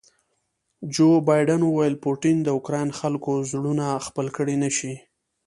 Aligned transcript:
جو 0.95 1.09
بایډن 1.27 1.61
وویل 1.65 1.95
پوټین 2.03 2.37
د 2.43 2.47
اوکراین 2.57 2.89
خلکو 2.99 3.33
زړونه 3.51 3.85
خپل 4.05 4.27
کړي 4.37 4.55
نه 4.63 4.69
شي. 4.77 4.93